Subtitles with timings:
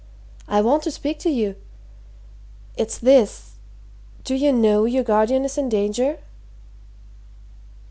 [0.47, 1.53] I want to speak to you.
[2.75, 3.51] It's this
[4.23, 6.17] do you know your guardian is in danger?"